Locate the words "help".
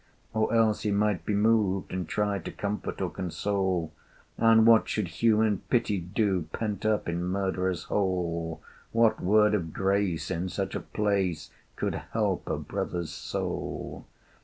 11.93-12.47